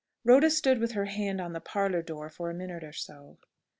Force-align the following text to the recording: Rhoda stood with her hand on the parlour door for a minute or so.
Rhoda 0.23 0.49
stood 0.49 0.79
with 0.79 0.93
her 0.93 1.05
hand 1.05 1.39
on 1.39 1.53
the 1.53 1.61
parlour 1.61 2.01
door 2.01 2.27
for 2.31 2.49
a 2.49 2.55
minute 2.55 2.83
or 2.83 2.91
so. 2.91 3.37